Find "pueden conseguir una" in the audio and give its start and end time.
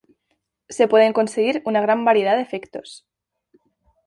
0.87-1.79